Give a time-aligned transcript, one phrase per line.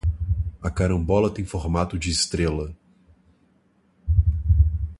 [0.63, 2.75] A carambola tem formato de estrela.